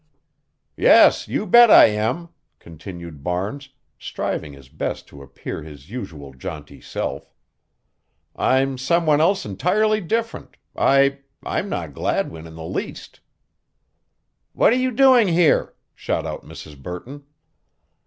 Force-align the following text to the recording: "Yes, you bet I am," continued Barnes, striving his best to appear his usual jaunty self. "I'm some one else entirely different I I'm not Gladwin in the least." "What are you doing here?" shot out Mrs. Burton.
"Yes, 0.77 1.27
you 1.27 1.45
bet 1.45 1.69
I 1.69 1.85
am," 1.85 2.29
continued 2.57 3.23
Barnes, 3.23 3.69
striving 3.99 4.53
his 4.53 4.67
best 4.67 5.07
to 5.09 5.21
appear 5.21 5.61
his 5.61 5.91
usual 5.91 6.33
jaunty 6.33 6.81
self. 6.81 7.35
"I'm 8.35 8.79
some 8.79 9.05
one 9.05 9.21
else 9.21 9.45
entirely 9.45 10.01
different 10.01 10.57
I 10.75 11.19
I'm 11.43 11.69
not 11.69 11.93
Gladwin 11.93 12.47
in 12.47 12.55
the 12.55 12.65
least." 12.65 13.19
"What 14.53 14.73
are 14.73 14.75
you 14.75 14.89
doing 14.89 15.27
here?" 15.27 15.75
shot 15.93 16.25
out 16.25 16.43
Mrs. 16.43 16.81
Burton. 16.81 17.23